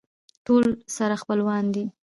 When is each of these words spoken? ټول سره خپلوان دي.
ټول 0.45 0.65
سره 0.95 1.15
خپلوان 1.21 1.65
دي. 1.73 1.85